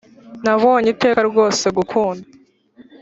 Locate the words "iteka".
0.95-1.19